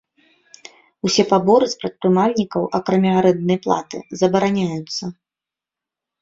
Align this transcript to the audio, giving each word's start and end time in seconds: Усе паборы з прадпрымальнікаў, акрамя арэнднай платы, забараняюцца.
Усе 1.07 1.23
паборы 1.33 1.65
з 1.73 1.77
прадпрымальнікаў, 1.83 2.61
акрамя 2.79 3.11
арэнднай 3.19 3.59
платы, 3.67 3.97
забараняюцца. 4.23 5.03